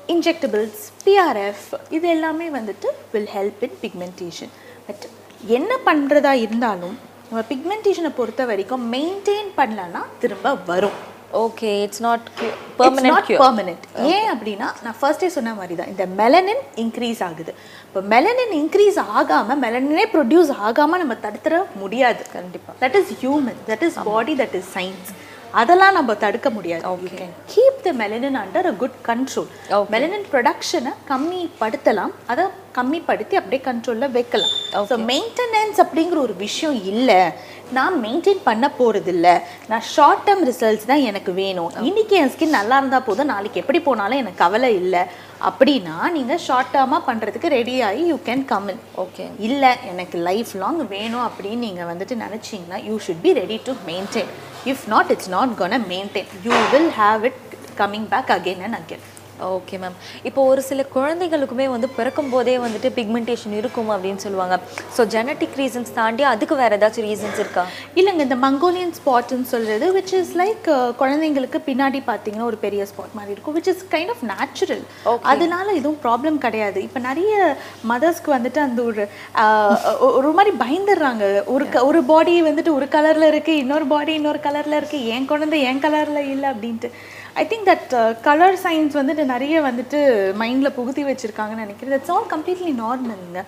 இன்ஜெக்டபிள்ஸ் 0.08 0.80
பிஆர்எஃப் 1.04 1.66
இது 1.90 2.06
எல்லாமே 2.08 2.46
வந்துட்டு 2.50 2.88
will 3.12 3.30
help 3.34 3.62
in 3.62 3.76
pigmentation 3.82 4.52
but 4.86 5.04
என்ன 5.50 5.72
பண்ணுறதா 5.86 6.32
இருந்தாலும் 6.44 6.96
நம்ம 7.28 7.42
பிக்மெண்டேஷனை 7.48 8.10
பொறுத்த 8.16 8.42
வரைக்கும் 8.44 8.84
மெயின்டைன் 8.92 9.50
பண்ணலன்னா 9.56 10.02
திரும்ப 10.20 10.52
வரும். 10.66 10.98
Okay 11.42 11.70
it's 11.84 12.02
not 12.06 12.26
permanent 12.78 13.24
cure 13.26 13.40
permanent 13.42 13.84
ஏன் 14.14 14.28
அப்படின்னா 14.32 14.68
நான் 14.84 14.96
ஃபர்ஸ்டே 15.00 15.28
சொன்ன 15.36 15.54
மாதிரி 15.60 15.74
தான் 15.80 15.90
இந்த 15.92 16.04
மெலனின் 16.20 16.62
இன்க்ரீஸ் 16.84 17.20
ஆகுது. 17.28 17.52
இப்போ 17.88 18.00
மெலனின் 18.14 18.54
இன்க்ரீஸ் 18.60 18.98
ஆகாம 19.18 19.56
மெலனினே 19.64 20.04
ப்ரொடியூஸ் 20.14 20.50
ஆகாம 20.68 20.98
நம்ம 21.02 21.16
தடுத்துற 21.26 21.58
முடியாது. 21.82 22.22
கண்டிப்பா. 22.36 22.72
That 22.82 22.96
is 23.00 23.12
human 23.22 23.60
that 23.70 23.84
is 23.88 23.98
body 24.10 24.34
that 24.42 24.56
is 24.60 24.70
science 24.78 25.10
அதெல்லாம் 25.60 25.96
நம்ம 25.98 26.12
தடுக்க 26.24 26.48
முடியாது. 26.56 26.82
Keep 27.52 27.80
the 27.86 27.90
melanin 28.02 28.38
under 28.42 28.68
a 28.70 28.74
good 28.82 28.98
control. 29.08 29.50
Melanin 29.94 30.28
ப்ரொடக்ஷனை 30.32 30.92
கம்மிப்படுத்தலாம். 31.10 32.14
அதை 32.32 32.44
கம்மிப்படுத்தி 32.78 33.34
அப்படியே 33.40 33.62
கண்ட்ரோலில் 33.66 34.14
வைக்கலாம். 34.18 34.54
ஸோ 34.92 34.96
மெயின்டெனன்ஸ் 35.10 35.80
அப்படிங்கிற 35.84 36.18
ஒரு 36.26 36.34
விஷயம் 36.46 36.78
இல்லை. 36.92 37.20
நான் 37.76 37.94
மெயின்டைன் 38.04 38.40
பண்ண 38.48 38.64
போகிறது 38.78 39.10
இல்ல 39.14 39.28
நான் 39.70 39.84
ஷார்ட் 39.92 40.24
டேர்ம் 40.26 40.42
ரிசல்ட்ஸ் 40.48 40.88
தான் 40.90 41.04
எனக்கு 41.10 41.30
வேணும். 41.42 41.70
இன்னைக்கு 41.90 42.14
என் 42.20 42.32
ஸ்கின் 42.34 42.56
நல்லா 42.58 42.78
இருந்தால் 42.80 43.06
போதும். 43.06 43.30
நாளைக்கு 43.34 43.60
எப்படி 43.62 43.80
போனாலும் 43.86 44.20
எனக்கு 44.22 44.42
கவலை 44.44 44.70
இல்லை. 44.82 45.02
அப்படின்னா 45.48 45.94
நீங்கள் 46.16 46.42
ஷார்ட் 46.46 46.72
டேர்மாக 46.74 47.06
பண்ணுறதுக்கு 47.08 47.48
ரெடி 47.58 47.76
ஆகி 47.88 48.02
you 48.10 48.16
can 48.28 48.44
come 48.52 48.68
in 48.72 48.82
okay 49.04 49.26
இல்லை 49.46 49.70
எனக்கு 49.92 50.18
லைஃப் 50.28 50.52
லாங் 50.62 50.82
வேணும் 50.96 51.26
அப்படின்னு 51.28 51.66
நீங்கள் 51.68 51.90
வந்துட்டு 51.92 52.16
நினச்சிங்கன்னா 52.24 52.80
you 52.88 52.96
should 53.06 53.24
be 53.26 53.32
ready 53.42 53.58
to 53.68 53.74
maintain 53.90 54.32
If 54.66 54.88
not, 54.88 55.10
it's 55.10 55.28
not 55.28 55.56
going 55.56 55.72
to 55.72 55.78
maintain. 55.78 56.26
You 56.42 56.50
will 56.50 56.90
have 56.90 57.24
it 57.24 57.34
coming 57.76 58.06
back 58.06 58.30
again 58.30 58.60
and 58.60 58.74
again. 58.74 59.00
Okay 59.42 59.76
ma'am 59.76 59.96
இப்போ 60.22 60.44
ஒரு 60.44 60.62
சில 60.62 60.84
குழந்தைகளுக்குமே 60.94 61.68
வந்து 61.68 61.88
பிறக்கும் 61.88 62.30
போதே 62.30 62.56
வந்துட்டு 62.56 62.88
பிக்மெண்டேஷன் 62.96 63.56
இருக்கும் 63.56 63.90
அப்படின்னு 63.90 64.16
சொல்லுவாங்க. 64.16 64.58
ஸோ 64.96 65.00
ஜெனட்டிக் 65.00 65.48
ரீசன்ஸ் 65.56 65.92
தாண்டி 65.94 66.22
அதுக்கு 66.22 66.56
வேற 66.56 66.78
ஏதாச்சும் 66.78 67.08
ரீசன்ஸ் 67.10 67.38
இருக்கா? 67.38 67.66
இல்லைங்க 67.94 68.18
இந்த 68.18 68.36
மங்கோலியன் 68.36 68.92
ஸ்பாட்னு 69.04 69.42
சொல்கிறது 69.42 69.98
விச் 69.98 70.12
இஸ் 70.12 70.36
லைக் 70.38 70.92
குழந்தைங்களுக்கு 70.98 71.58
பின்னாடி 71.66 72.02
பார்த்தீங்கன்னா 72.06 72.42
ஒரு 72.42 72.56
பெரிய 72.56 72.82
ஸ்பாட் 72.82 73.12
மாதிரி 73.14 73.32
இருக்கும் 73.32 73.60
which 73.60 73.68
is 73.68 73.84
kind 73.90 74.08
of 74.08 74.38
natural 74.38 74.82
அதனால 75.22 75.72
எதுவும் 75.72 75.98
ப்ராப்ளம் 76.02 76.38
கிடையாது. 76.38 76.82
இப்போ 76.82 77.00
நிறைய 77.00 77.56
மதர்ஸ்க்கு 77.88 78.26
வந்துட்டு 78.26 78.58
அந்த 78.58 78.82
ஒரு 78.82 79.08
ஒரு 80.00 80.32
மாதிரி 80.32 80.56
பயந்துடுறாங்க. 80.56 81.44
ஒரு 81.44 81.68
க- 81.68 81.86
ஒரு 81.86 82.02
பாடி 82.02 82.42
வந்துட்டு 82.42 82.72
ஒரு 82.72 82.84
கலரில் 82.84 83.34
இருக்குது 83.34 83.48
இன்னொரு 83.48 83.86
பாடி 83.86 84.14
இன்னொரு 84.14 84.38
கலரில் 84.42 84.82
இருக்குது 84.82 85.06
என் 85.06 85.26
குழந்தை 85.26 85.62
என் 85.62 85.80
கலரில் 85.80 86.30
இல்லை 86.30 86.50
அப்படின்ட்டு. 86.50 86.90
I 87.40 87.42
think 87.50 87.68
that 87.68 87.92
colour 88.26 88.56
science 88.64 88.96
வந்துட்டு 88.98 89.22
நிறைய 89.34 89.60
வந்துட்டு 89.68 90.00
மைண்டில் 90.40 90.74
புகுத்தி 90.76 91.02
வச்சுருக்காங்கன்னு 91.08 91.64
நினைக்கிறேன். 91.64 91.94
தட்ஸ் 91.94 92.12
ஆல் 92.16 92.28
கம்ப்ளீட்லி 92.32 92.72
நார்மலுங்க 92.82 93.42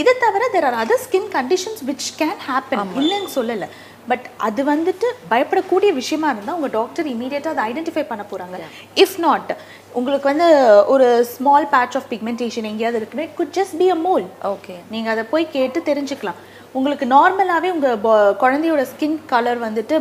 இதை 0.00 0.12
தவிர 0.24 0.44
there 0.54 0.66
are 0.68 0.76
other 0.82 1.02
skin 1.04 1.28
conditions 1.36 1.82
which 1.88 2.08
can 2.20 2.38
happen 2.48 2.92
இல்லைன்னு 3.02 3.30
சொல்லலை. 3.38 3.68
பட் 4.10 4.26
அது 4.46 4.60
வந்துட்டு 4.72 5.06
பயப்படக்கூடிய 5.30 5.90
விஷயமா 6.00 6.30
இருந்தால் 6.34 6.56
உங்கள் 6.58 6.74
டாக்டர் 6.78 7.06
இமீடியட்டாக 7.12 7.54
அதை 7.54 7.62
ஐடென்டிஃபை 7.70 8.04
பண்ண 8.08 8.22
போகிறாங்க 8.30 8.56
இஃப் 9.04 9.18
நாட் 9.26 9.52
உங்களுக்கு 9.98 10.26
வந்து 10.32 10.48
ஒரு 10.94 11.06
ஸ்மால் 11.34 11.68
பேட்ச் 11.74 11.96
ஆஃப் 12.00 12.10
பிக்மெண்டேஷன் 12.10 12.68
எங்கேயாவது 12.72 13.00
இருக்குன்னு 13.00 13.26
could 13.38 13.54
just 13.58 13.78
be 13.82 13.86
a 13.94 13.98
mole 14.08 14.26
okay 14.52 14.76
நீங்கள் 14.94 15.14
அதை 15.14 15.24
போய் 15.32 15.54
கேட்டு 15.56 15.80
தெரிஞ்சுக்கலாம். 15.90 16.40
உங்களுக்கு 16.78 17.06
நார்மலாகவே 17.16 17.68
உங்கள் 17.74 18.32
குழந்தையோட 18.42 18.82
ஸ்கின் 18.92 19.18
கலர் 19.32 19.58
வந்துட்டு 19.64 19.94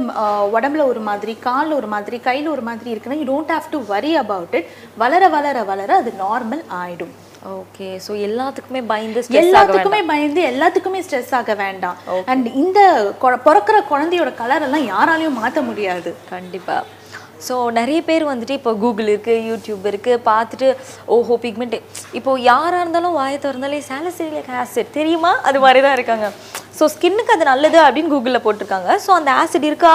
உடம்புல 0.55 0.85
ஒரு 0.91 1.01
மாதிரி 1.09 1.33
காலில் 1.47 1.75
ஒரு 1.79 1.87
மாதிரி 1.91 2.17
கையில் 2.27 2.47
ஒரு 2.53 2.63
மாதிரி 2.69 2.89
இருக்குன்னா 2.93 3.17
you 3.19 3.27
don't 3.31 3.51
have 3.55 3.67
to 3.73 3.79
worry 3.91 4.11
about 4.21 4.55
it 4.59 4.71
வளர 5.03 5.29
வளர 5.35 5.57
வளர 5.69 5.89
அது 6.01 6.13
நார்மல் 6.23 6.63
ஆயிடும். 6.79 7.13
ஓகே 7.59 7.89
ஸோ 8.05 8.11
எல்லாத்துக்குமே 8.27 8.81
பயந்து 8.93 9.21
எல்லாத்துக்குமே 9.43 10.01
பயந்து 10.11 10.41
எல்லாத்துக்குமே 10.51 11.01
ஸ்ட்ரெஸ் 11.05 11.35
ஆக 11.41 11.55
வேண்டாம். 11.63 11.99
அண்ட் 12.33 12.49
இந்த 12.63 12.79
பிறக்கிற 13.47 13.77
குழந்தையோட 13.91 14.33
கலர் 14.41 14.65
எல்லாம் 14.69 14.89
யாராலையும் 14.93 15.39
மாற்ற 15.41 15.61
முடியாது. 15.69 16.11
கண்டிப்பா. 16.33 16.77
ஸோ 17.47 17.55
நிறைய 17.77 17.99
பேர் 18.09 18.23
வந்துட்டு 18.31 18.57
இப்போ 18.59 18.71
கூகுள் 18.81 19.09
இருக்கு 19.13 19.33
யூடியூப் 19.51 19.85
இருக்கு 19.91 20.13
பார்த்துட்டு 20.31 20.67
ஓஹோ 21.15 21.35
பிக்மெண்ட் 21.45 21.77
இப்போ 22.17 22.31
யாரா 22.51 22.77
இருந்தாலும் 22.83 23.17
வாயை 23.19 23.37
திறந்தாலே 23.45 23.79
சாலசிலிக் 23.91 24.53
ஆசிட் 24.63 24.95
தெரியுமா? 24.99 25.33
அது 25.49 25.59
மாதிரி 25.65 25.81
தான் 25.85 25.97
இருக்காங்க. 25.99 26.27
ஸோ 26.77 26.83
ஸ்கின்னுக்கு 26.93 27.33
அது 27.35 27.45
நல்லது 27.51 27.79
அப்படின்னு 27.85 28.11
கூகுளில் 28.13 28.43
போட்டிருக்காங்க. 28.45 28.91
ஸோ 29.05 29.11
அந்த 29.19 29.31
ஆசிட் 29.41 29.67
இருக்கா? 29.69 29.93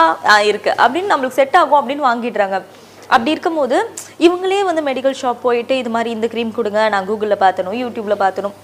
இருக்குது 0.51 0.77
அப்படின்னு 0.83 1.11
நம்மளுக்கு 1.13 1.39
செட் 1.41 1.57
ஆகும் 1.61 1.79
அப்படின்னு 1.81 2.05
வாங்கிடுறாங்க. 2.11 2.59
அப்படி 3.15 3.33
இருக்கும்போது 3.35 3.77
இவங்களே 4.27 4.63
வந்து 4.69 4.83
மெடிக்கல் 4.89 5.19
ஷாப் 5.21 5.45
போயிட்டு 5.47 5.75
இது 5.83 5.91
மாதிரி 5.95 6.11
இந்த 6.17 6.27
க்ரீம் 6.33 6.57
கொடுங்க 6.59 6.81
நான் 6.95 7.09
கூகுளில் 7.11 7.43
பார்த்தணும் 7.45 7.79
யூடியூப்பில் 7.83 8.23
பார்த்தணும் 8.25 8.57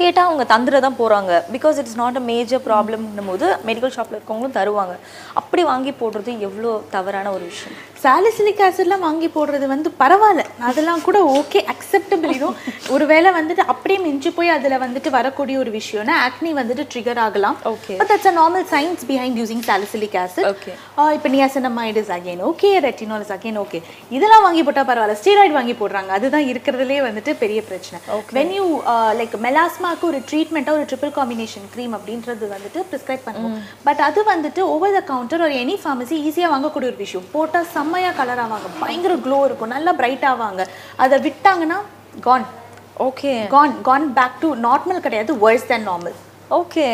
கேட்டால் 0.00 0.28
அவங்க 0.28 0.44
தந்துட 0.52 0.78
தான் 0.84 0.96
போகிறாங்க 1.00 1.32
because 1.52 1.76
it's 1.80 1.98
not 2.00 2.18
a 2.20 2.22
major 2.30 2.62
ப்ராப்ளம்னும் 2.66 3.30
போது 3.30 3.46
மெடிக்கல் 3.68 3.94
ஷாப்பில் 3.94 4.16
இருக்கவங்களும் 4.18 4.56
தருவாங்க. 4.58 4.94
அப்படி 5.40 5.62
வாங்கி 5.70 5.92
போடுறது 6.00 6.32
எவ்வளோ 6.48 6.72
தவறான 6.96 7.30
ஒரு 7.36 7.44
விஷயம். 7.52 7.78
சாலிசிலிக் 8.06 8.64
ஆசிட்லாம் 8.68 9.04
வாங்கி 9.06 9.30
போடுறது 9.36 9.66
வந்து 9.74 9.88
பரவாயில்ல. 10.02 10.42
அதெல்லாம் 10.70 11.04
கூட 11.06 11.18
ஓகே 11.38 11.62
அக்செப்டபிள் 11.74 12.34
இதுவும் 12.36 12.58
ஒருவேளை 12.94 13.30
வந்துட்டு 13.38 13.62
அப்படியே 13.72 13.98
மிஞ்சி 14.06 14.30
போய் 14.36 14.54
அதில் 14.56 14.82
வந்துட்டு 14.84 15.10
வரக்கூடிய 15.18 15.56
ஒரு 15.62 15.70
விஷயம்னா 15.78 16.16
ஆக்னி 16.26 16.52
வந்துட்டு 16.60 16.84
ட்ரிகர் 16.92 17.20
ஆகலாம். 17.26 17.56
Okay. 17.72 17.96
But 18.00 18.10
that's 18.12 18.30
a 18.32 18.34
normal 18.40 18.66
science 18.74 19.04
behind 19.10 19.38
using 19.42 19.64
salicylic 19.70 20.18
acid 20.24 20.48
Okay. 20.52 20.74
இப்போ 21.16 21.28
niacinamide 21.36 21.98
is 22.00 22.12
again 22.16 22.42
okay 22.50 22.68
retinol 22.86 23.22
is 23.24 23.32
again 23.36 23.58
okay 23.62 23.78
இதெல்லாம் 24.16 24.44
வாங்கி 24.46 24.62
போட்டால் 24.66 24.88
பரவாயில்ல. 24.90 25.16
ஸ்டீராய்டு 25.20 25.54
வாங்கி 25.58 25.74
போடுறாங்க. 25.80 26.10
அதுதான் 26.18 26.46
இருக்கிறதுலே 26.52 26.98
வந்துட்டு 27.08 27.32
பெரிய 27.42 27.60
பிரச்சனை. 27.70 27.98
வென் 28.36 28.52
யூ 28.58 28.66
லைக் 29.20 29.34
மெலாஸ்மாக்கு 29.46 30.06
ஒரு 30.10 30.20
ட்ரீட்மெண்ட்டாக 30.30 30.78
ஒரு 30.78 30.86
ட்ரிபிள் 30.92 31.12
காம்பினேஷன் 31.18 31.66
க்ரீம் 31.74 31.94
அப்படின்றது 31.98 32.44
வந்துட்டு 32.54 32.82
ப்ரிஸ்கிரைப் 32.90 33.26
பண்ணுவோம். 33.28 33.56
பட் 33.88 34.02
அது 34.08 34.22
வந்துட்டு 34.32 34.62
ஓவர் 34.74 34.96
த 34.98 35.02
கவுண்டர் 35.12 35.44
ஒரு 35.48 35.56
எனி 35.64 35.76
ஃபார்மசி 35.84 36.16
ஈஸியாக 36.28 36.52
வாங்கக்கூடிய 36.54 36.92
ஒரு 36.92 37.00
விஷயம். 37.04 37.26
போட்டால் 37.36 37.68
செம்மையாக 37.96 38.16
கலர் 38.20 38.40
ஆவாங்க. 38.44 38.68
பயங்கர 38.80 39.12
க்ளோ 39.26 39.36
இருக்கும். 39.48 39.70
நல்லா 39.74 39.92
பிரைட் 40.00 40.24
ஆவாங்க. 40.30 40.62
அதை 41.02 41.16
விட்டாங்கன்னா 41.26 41.78
gone 42.26 42.44
okay 43.06 43.30
gone 43.54 43.74
gone 43.86 44.06
back 44.18 44.36
to 44.42 44.48
normal 44.66 45.00
கிடையாது. 45.06 45.32
Worse 45.44 45.64
than 45.70 45.86
normal 45.90 46.16
okay 46.58 46.84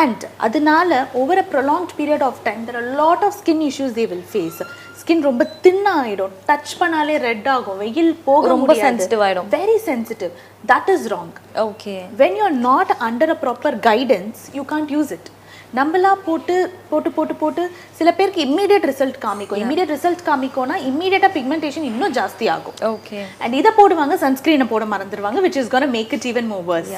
and 0.00 0.24
அதனால 0.46 1.00
over 1.20 1.40
a 1.42 1.44
prolonged 1.54 1.94
period 1.98 2.24
of 2.28 2.38
time 2.46 2.60
there 2.68 2.78
lot 3.00 3.24
of 3.28 3.36
skin 3.40 3.64
issues 3.70 3.96
they 3.98 4.04
will 4.12 4.28
face 4.34 4.60
skin 5.00 5.24
ரொம்ப 5.28 5.42
தின் 5.66 5.84
ஆயிடும். 5.96 6.32
டச் 6.50 6.76
பண்ணாலே 6.82 7.16
ரெட் 7.26 7.50
ஆகும். 7.56 7.80
வெயில் 7.84 8.12
போக 8.28 8.52
ரொம்ப 8.54 8.72
sensitive 8.84 9.22
ஆயிடும். 9.26 9.50
Very 9.58 9.76
sensitive 9.90 10.32
that 10.72 10.90
is 10.94 11.08
wrong 11.14 11.34
okay 11.66 11.96
when 12.22 12.38
you 12.40 12.44
are 12.50 12.58
not 12.70 12.94
under 13.08 13.34
a 13.36 13.38
proper 13.44 13.78
guidance 13.90 14.42
you 14.58 14.64
can't 14.74 14.92
use 14.96 15.12
it 15.18 15.30
நம்மளா 15.74 16.12
போட்டு 16.24 16.54
போட்டு 16.90 17.10
போட்டு 17.10 17.34
போட்டு 17.34 17.62
சில 17.98 18.08
பேருக்கு 18.12 18.40
இம்மீடியட் 18.46 18.86
ரிசல்ட் 18.90 19.18
காமிக்கும். 19.24 19.60
இம்மீடியட் 19.62 19.92
ரிசல்ட் 19.94 20.24
காமிக்கும்னா 20.28 20.76
இம்மீடியட்டாக 20.88 21.32
பிக்மெண்டேஷன் 21.36 21.86
இன்னும் 21.90 22.14
ஜாஸ்தி 22.18 22.48
ஆகும் 22.48 22.76
ஓகே 22.90 23.20
அண்ட் 23.42 23.54
இதை 23.54 23.72
போடுவாங்க 23.78 24.16
சன்ஸ்கிரீனை 24.24 24.66
போட 24.66 24.84
மறந்துடுவாங்க 24.86 25.40
which 25.40 25.58
is 25.62 25.68
gonna 25.68 25.90
make 25.90 26.14
it 26.18 26.28
even 26.32 26.50
more 26.52 26.66
worse 26.72 26.92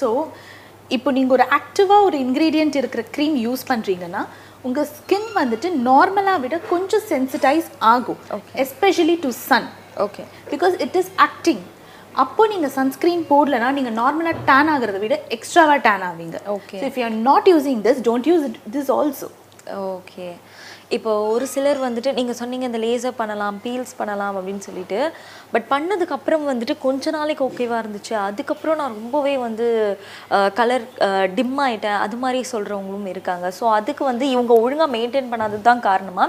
so 0.00 0.08
இப்போ 0.90 1.10
நீங்கள் 1.12 1.36
ஒரு 1.38 1.46
ஆக்டிவாக 1.58 2.06
ஒரு 2.08 2.16
இன்க்ரீடியன்ட் 2.18 2.76
இருக்கிற 2.76 3.04
க்ரீம் 3.16 3.36
யூஸ் 3.46 3.68
பண்ணுறீங்கன்னா 3.68 4.22
உங்கள் 4.62 4.88
ஸ்கின் 4.96 5.30
வந்துட்டு 5.34 5.68
நார்மலாக 5.86 6.40
விட 6.40 6.56
கொஞ்சம் 6.70 7.04
சென்சிடைஸ் 7.08 7.68
ஆகும். 7.92 8.20
Especially 8.64 9.16
to 9.20 9.30
sun 9.48 9.68
okay 9.96 10.22
because 10.50 10.74
it 10.80 10.96
is 10.96 11.10
acting 11.26 11.62
அப்போ 12.14 12.46
நீங்கள் 12.46 12.72
சன்ஸ்க்ரீன் 12.76 13.22
போடலனா 13.30 13.68
நீங்கள் 13.72 13.96
நார்மலாக 14.00 14.44
டேன் 14.48 14.70
ஆகிறத 14.72 14.98
விட 14.98 15.14
எக்ஸ்ட்ராவாக 15.36 15.78
டேன் 15.86 16.04
ஆவீங்க. 16.08 16.38
So 16.80 16.86
if 16.88 16.98
you 16.98 17.04
are 17.04 17.16
not 17.30 17.48
using 17.48 17.80
this 17.86 18.02
don't 18.08 18.28
use 18.30 18.44
this 18.70 18.90
also 18.90 19.28
okay 19.96 20.26
இப்போ 20.96 21.12
ஒரு 21.32 21.46
சிலர் 21.54 21.80
வந்துட்டு 21.84 22.10
நீங்கள் 22.18 22.38
சொன்னீங்க 22.40 22.64
இந்த 22.70 22.80
லேசர் 22.84 23.16
பண்ணலாம் 23.20 23.56
பீல்ஸ் 23.64 23.94
பண்ணலாம் 24.00 24.36
அப்படின்னு 24.38 24.62
சொல்லிட்டு. 24.68 24.98
பட் 25.54 25.66
பண்ணதுக்கு 25.72 26.16
அப்புறம் 26.18 26.44
வந்துட்டு 26.50 26.76
கொஞ்ச 26.86 27.10
நாளைக்கு 27.16 27.44
ஓகேவா 27.48 27.78
இருந்துச்சு. 27.82 28.14
அதுக்கப்புறம் 28.28 28.80
நான் 28.82 28.98
ரொம்பவே 29.00 29.34
வந்து 29.46 29.66
கலர் 30.60 30.86
டிம் 31.38 31.58
ஆயிட்டேன். 31.66 31.98
அது 32.06 32.18
மாதிரி 32.24 32.42
சொல்கிறவங்களும் 32.52 33.08
இருக்காங்க. 33.14 33.46
ஸோ 33.58 33.64
அதுக்கு 33.78 34.04
வந்து 34.10 34.26
இவங்க 34.34 34.52
ஒழுங்காக 34.64 34.90
மெயின்டைன் 34.96 35.32
பண்ணாதது 35.34 35.68
தான் 35.70 35.84
காரணமா? 35.88 36.26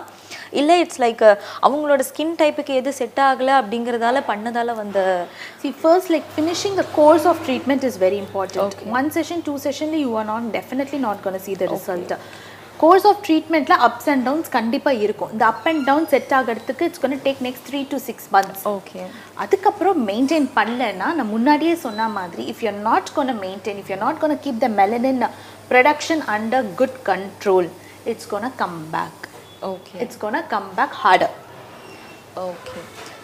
இல்லை 0.61 0.77
இட்ஸ் 0.83 1.01
லைக் 1.05 1.25
அவங்களோட 1.65 2.01
ஸ்கின் 2.11 2.35
டைப்புக்கு 2.43 2.73
எது 2.81 2.93
செட் 3.01 3.21
ஆகலை 3.29 3.53
அப்படிங்கிறதால 3.61 4.23
பண்ணதால 4.31 4.75
வந்த 4.83 4.99
first, 5.83 6.07
like 6.13 6.25
finishing 6.37 6.73
the 6.79 6.85
course 6.97 7.25
of 7.31 7.35
treatment 7.47 7.81
is 7.89 7.95
very 8.03 8.17
important. 8.23 8.73
One 8.99 9.09
session, 9.17 9.37
two 9.47 9.57
session, 9.65 9.93
you 10.03 10.11
are 10.19 10.25
not 10.31 10.43
definitely 10.57 10.99
not 11.05 11.17
going 11.23 11.37
to 11.37 11.43
see 11.45 11.55
the 11.61 11.67
result. 11.75 12.11
Course 12.81 13.05
of 13.09 13.19
ட்ரீட்மெண்ட்டில் 13.25 13.81
ups 13.87 14.07
and 14.11 14.23
downs 14.27 14.49
கண்டிப்பாக 14.55 15.03
இருக்கும். 15.05 15.31
இந்த 15.33 15.43
up 15.51 15.67
and 15.69 15.83
down 15.89 16.07
set 16.13 16.33
ஆகிறதுக்கு 16.37 16.87
it's 16.87 17.01
gonna 17.03 17.17
take 17.25 17.41
next 17.47 17.65
three 17.69 17.81
to 17.91 17.97
six 18.07 18.27
months 18.35 18.63
okay 18.73 19.01
அதுக்கப்புறம் 19.43 19.99
maintain 20.09 20.47
பண்ணலைன்னா 20.57 21.07
நான் 21.17 21.31
முன்னாடியே 21.35 21.75
சொன்ன 21.85 22.09
மாதிரி 22.17 22.45
if 22.53 22.63
you're 22.65 22.79
not 22.89 23.13
gonna 23.17 23.35
maintain 23.45 23.79
if 23.83 23.91
you're 23.93 24.03
not 24.05 24.21
gonna 24.23 24.37
keep 24.45 24.61
the 24.65 24.69
melanin 24.81 25.23
production 25.71 26.23
under 26.35 26.67
good 26.81 26.99
control 27.11 27.69
it's 28.13 28.29
gonna 28.33 28.51
come 28.63 28.79
back 28.95 29.23
okay 29.71 29.95
it's 30.05 30.21
gonna 30.25 30.43
come 30.55 30.69
back 30.79 30.95
harder 31.03 31.35
okay 32.49 32.79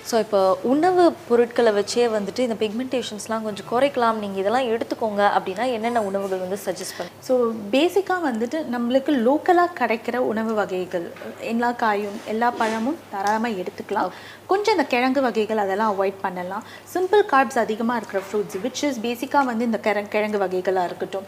so 0.10 0.18
இப்போ 0.24 0.40
உணவு 0.74 1.04
பொருட்களை 1.28 1.72
வச்சே 1.78 2.06
வந்துட்டு 2.16 2.46
இந்த 2.48 2.56
பிக்மெண்டேஷன்ஸ்லாம் 2.62 3.44
கொஞ்சம் 3.48 3.68
குறைக்கலாம். 3.72 4.20
நீங்கள் 4.24 4.42
இதெல்லாம் 4.42 4.70
எடுத்துக்கோங்க 4.74 5.24
அப்படின்னா 5.38 5.66
என்னென்ன 5.76 6.02
உணவுகள் 6.10 6.42
வந்து 6.44 6.58
சஜஸ்ட் 6.64 6.96
பண்ண 6.98 7.22
ஸோ 7.28 7.34
பேசிக்காக 7.76 8.24
வந்துட்டு 8.30 8.60
நம்மளுக்கு 8.76 9.14
லோக்கலாக 9.28 9.76
கிடைக்கிற 9.82 10.18
உணவு 10.32 10.54
வகைகள் 10.62 11.06
எல்லா 11.52 11.70
காயும் 11.84 12.18
எல்லா 12.34 12.50
பழமும் 12.62 13.00
தாராளமாக 13.14 13.60
எடுத்துக்கலாம். 13.64 14.12
கொஞ்சம் 14.52 14.76
இந்த 14.76 14.86
கிழங்கு 14.94 15.22
வகைகள் 15.28 15.64
அதெல்லாம் 15.66 15.92
அவாய்ட் 15.94 16.20
பண்ணலாம். 16.26 16.64
சிம்பிள் 16.94 17.24
கார்ப்ஸ் 17.34 17.62
அதிகமாக 17.66 18.00
இருக்கிற 18.02 18.22
ஃப்ரூட்ஸ் 18.28 18.60
விச் 18.66 18.84
இஸ் 18.88 19.00
பேசிக்காக 19.06 19.46
வந்து 19.52 19.68
இந்த 19.70 19.80
கிழ 19.88 19.98
கிழங்கு 20.16 20.40
வகைகளாக 20.46 20.90
இருக்கட்டும். 20.90 21.28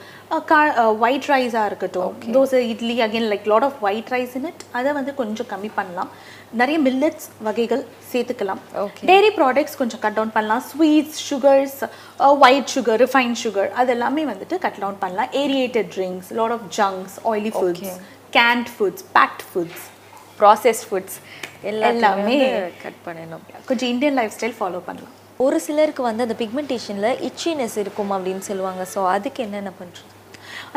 கா 0.52 0.60
ஒயிட் 1.06 1.30
ரைஸாக 1.34 1.70
இருக்கட்டும். 1.72 2.14
Dosa 2.36 2.62
idli 2.74 2.96
again 3.08 3.32
like 3.34 3.50
lot 3.54 3.68
of 3.70 3.80
white 3.88 4.12
rice 4.16 4.36
in 4.40 4.50
it 4.52 4.64
அதை 4.80 4.92
வந்து 5.00 5.14
கொஞ்சம் 5.22 5.50
கம்மி 5.54 5.72
பண்ணலாம். 5.80 6.12
நிறைய 6.60 6.78
மில்லட்ஸ் 6.86 7.28
வகைகள் 7.48 7.84
சேர்த்துக்கலாம். 8.12 8.62
டெய்ரி 9.10 9.30
ப்ராடக்ட்ஸ் 9.38 9.78
கொஞ்சம் 9.82 10.02
கட் 10.06 10.16
டவுன் 10.18 10.34
பண்ணலாம். 10.38 10.64
Sweets 10.72 11.20
sugars 11.30 11.78
white 12.46 12.72
sugar 12.76 13.00
refine 13.06 13.36
sugar 13.44 13.70
அது 13.82 13.92
எல்லாமே 13.96 14.24
வந்துட்டு 14.32 14.58
கட் 14.66 14.80
டவுன் 14.84 15.00
பண்ணலாம். 15.04 15.30
Aerated 15.44 15.90
drinks 15.96 16.32
lot 16.40 16.54
of 16.58 16.66
junks 16.80 17.16
oily 17.32 17.54
foods 17.60 17.96
canned 18.38 18.70
foods 18.76 19.06
baked 19.18 19.46
foods 19.50 19.86
processed 20.42 20.86
foods 20.90 21.18
எல்லாமே 21.72 21.98
எல்லாமே 21.98 22.38
கட் 22.86 23.02
பண்ணணும். 23.08 23.44
கொஞ்சம் 23.72 23.92
இந்தியன் 23.94 24.18
லைஃப் 24.20 24.36
ஸ்டைல் 24.38 24.58
ஃபாலோ 24.62 24.82
பண்ணலாம். 24.90 25.16
ஒரு 25.46 25.60
சிலருக்கு 25.68 26.02
வந்து 26.10 26.26
அந்த 26.28 26.36
பிக்மெண்டேஷனில் 26.42 27.12
இச்சினஸ் 27.30 27.78
இருக்கும் 27.84 28.12
அப்படின்னு 28.16 28.44
சொல்லுவாங்க. 28.50 28.84
ஸோ 28.96 29.00
அதுக்கு 29.18 29.40
என்னென்ன 29.48 29.72
பண்ணுறது 29.82 30.20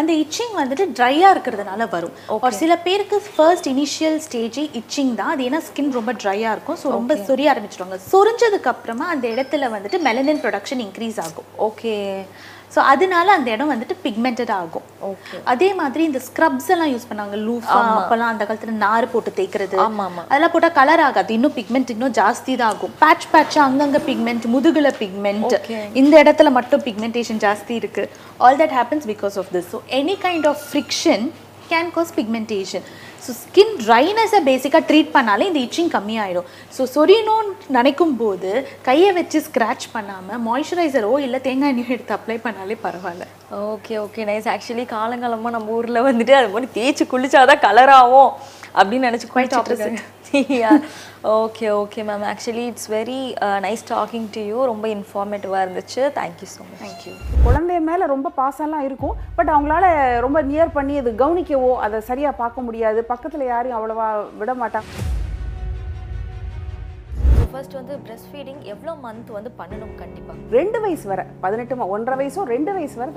அந்த 0.00 0.12
இச்சிங் 0.22 0.54
வந்துட்டு 0.60 0.84
ட்ரையாக 0.98 1.34
இருக்கிறதுனால 1.34 1.88
வரும். 1.94 2.14
ஒரு 2.44 2.54
சில 2.62 2.72
பேருக்கு 2.86 3.16
ஃபர்ஸ்ட் 3.34 3.68
இனிஷியல் 3.74 4.18
ஸ்டேஜ் 4.26 4.58
இச்சிங் 4.80 5.12
தான். 5.20 5.32
அது 5.34 5.44
ஏன்னா 5.48 5.60
ஸ்கின் 5.68 5.92
ரொம்ப 5.98 6.14
ட்ரையாக 6.22 6.54
இருக்கும். 6.56 6.78
ஸோ 6.82 6.96
ரொம்ப 6.98 7.14
சொரிய 7.28 7.52
ஆரம்பிச்சிடுவாங்க 7.54 7.98
சொரிஞ்சதுக்கு 8.14 8.72
அப்புறமா 8.74 9.06
அந்த 9.14 9.26
இடத்துல 9.34 9.70
வந்துட்டு 9.76 10.00
மெலனின் 10.08 10.42
ப்ரொடக்ஷன் 10.46 10.84
இன்க்ரீஸ் 10.86 11.20
ஆகும். 11.26 11.48
ஓகே 11.68 11.94
ஸோ 12.74 12.80
அதனால 12.92 13.26
அந்த 13.38 13.48
இடம் 13.54 13.70
வந்துட்டு 13.72 13.96
பிக்மெண்டட் 14.04 14.52
ஆகும். 14.60 14.86
அதே 15.52 15.68
மாதிரி 15.80 16.02
இந்த 16.10 16.20
ஸ்க்ரப்ஸ் 16.26 16.70
எல்லாம் 16.74 16.90
யூஸ் 16.92 17.06
பண்ணாங்க 17.10 17.36
லூஃபா 17.46 17.78
அப்பெல்லாம் 17.98 18.32
அந்த 18.34 18.44
காலத்துல 18.48 18.74
நார் 18.84 19.06
போட்டு 19.12 19.30
தேய்க்கிறது. 19.38 19.78
அதெல்லாம் 20.30 20.54
போட்டா 20.54 20.70
கலர் 20.80 21.02
ஆகாது. 21.08 21.30
இன்னும் 21.38 21.54
பிக்மெண்ட் 21.58 21.92
இன்னும் 21.94 22.14
ஜாஸ்தி 22.20 22.54
தான் 22.62 22.72
ஆகும். 22.74 22.94
பேட்ச் 23.04 23.26
பேட்ச் 23.34 23.58
அங்கங்க 23.66 24.00
பிக்மெண்ட் 24.10 24.46
முதுகுல 24.56 24.92
பிக்மெண்ட். 25.02 25.54
இந்த 26.02 26.14
இடத்துல 26.24 26.50
மட்டும் 26.58 26.84
பிக்மெண்டேஷன் 26.88 27.40
ஜாஸ்தி 27.46 27.74
இருக்கு. 27.82 28.04
All 28.46 28.60
that 28.62 28.76
happens 28.80 29.08
because 29.12 29.38
of 29.42 29.50
this 29.56 29.70
so 29.74 29.80
any 30.00 30.16
kind 30.26 30.48
of 30.52 30.62
friction 30.70 31.26
can 31.72 31.90
cause 31.98 32.14
pigmentation 32.20 32.86
so 33.24 33.32
skin 33.42 33.74
ட்ரைனஸை 33.84 34.40
பேசிக்காக 34.48 34.82
ட்ரீட் 34.88 35.12
பண்ணாலே 35.16 35.44
இந்த 35.50 35.60
இச்சிங் 35.66 35.92
கம்மியாயிடும். 35.96 36.48
ஸோ 36.76 36.82
சொரியணும்னு 36.94 37.52
நினைக்கும் 37.76 38.16
போது 38.22 38.50
கையை 38.88 39.10
வச்சு 39.18 39.38
ஸ்க்ராட்ச் 39.46 39.86
பண்ணாமல் 39.94 40.42
மாய்ஸ்சரைசரோ 40.48 41.12
இல்லை 41.26 41.40
தேங்காய் 41.46 41.72
எண்ணெயோ 41.74 41.94
எடுத்து 41.96 42.16
அப்ளை 42.18 42.36
பண்ணாலே 42.46 42.76
பரவாயில்ல. 42.86 43.26
ஓகே 43.74 43.94
ஓகே 44.04 44.26
நைஸ் 44.30 44.50
ஆக்சுவலி 44.54 44.86
காலங்காலமாக 44.96 45.54
நம்ம 45.56 45.78
ஊரில் 45.78 46.06
வந்துட்டு 46.08 46.34
அது 46.40 46.52
மாதிரி 46.56 46.70
தேய்ச்சி 46.78 47.06
குளிச்சாதான் 47.14 47.64
கலர் 47.66 47.94
ஆகும் 48.00 48.32
அப்படின்னு 48.80 49.08
நினச்சி 49.10 49.28
குளிச்சுட்டு 49.32 50.02
okay 51.40 51.66
okay 51.82 52.00
ma'am 52.08 52.24
actually 52.30 52.64
it's 52.70 52.88
very 52.94 53.20
nice 53.66 53.84
talking 53.92 54.26
to 54.36 54.40
you 54.50 54.58
ரொம்ப 54.70 54.86
இன்ஃபார்மேட்டிவாக 54.96 55.64
இருந்துச்சு. 55.66 56.02
தேங்க்யூ 56.18 56.48
ஸோ 56.54 56.62
மச் 56.70 56.82
தேங்க்யூ 56.84 57.14
குழந்தை 57.84 57.92
மேலே 57.92 58.12
ரொம்ப 58.14 58.28
பாசம்லாம் 58.40 58.86
இருக்கும். 58.88 59.16
பட் 59.38 59.50
அவங்களால 59.54 59.86
ரொம்ப 60.24 60.38
நியர் 60.50 60.76
பண்ணி 60.76 60.94
அது 61.00 61.10
கவனிக்கவோ 61.22 61.72
அதை 61.86 61.98
சரியாக 62.10 62.38
பார்க்க 62.42 62.66
முடியாது. 62.66 63.00
பக்கத்தில் 63.12 63.50
யாரையும் 63.52 63.78
அவ்வளவா 63.78 64.06
விட 64.40 64.52
மாட்டாங்க 64.62 64.90
ஃபர்ஸ்ட் 67.52 67.76
வந்து 67.80 67.94
பிரஸ்ட் 68.06 68.30
ஃபீடிங் 68.30 68.62
எவ்வளோ 68.72 68.92
மந்த் 69.04 69.30
வந்து 69.38 69.50
பண்ணணும் 69.60 69.94
கண்டிப்பாக 70.00 70.38
ரெண்டு 70.58 70.78
வயசு 70.84 71.06
வரை. 71.12 71.26
பதினெட்டு 71.44 71.92
ஒன்றரை 71.96 72.16
வயசோ 72.22 72.48
ரெண்டு 72.54 72.70
வயசு 72.78 72.98
வரை 73.02 73.12